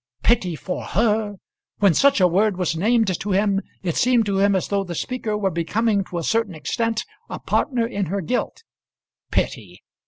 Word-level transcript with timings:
Pity 0.23 0.55
for 0.55 0.83
her! 0.83 1.35
When 1.77 1.93
such 1.93 2.19
a 2.19 2.27
word 2.27 2.57
was 2.57 2.75
named 2.75 3.19
to 3.19 3.31
him, 3.33 3.61
it 3.83 3.95
seemed 3.97 4.25
to 4.25 4.39
him 4.39 4.55
as 4.55 4.69
though 4.69 4.83
the 4.83 4.95
speaker 4.95 5.37
were 5.37 5.51
becoming 5.51 6.03
to 6.05 6.17
a 6.17 6.23
certain 6.23 6.55
extent 6.55 7.05
a 7.29 7.37
partner 7.37 7.85
in 7.85 8.07
her 8.07 8.21
guilt. 8.21 8.63
Pity! 9.29 9.83